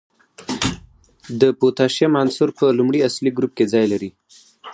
د 1.41 1.43
پوتاشیم 1.59 2.13
عنصر 2.21 2.49
په 2.59 2.65
لومړي 2.77 2.99
اصلي 3.09 3.31
ګروپ 3.37 3.51
کې 3.57 3.65
ځای 3.73 3.85
لري. 3.93 4.09